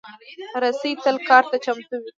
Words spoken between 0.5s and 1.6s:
رسۍ تل کار ته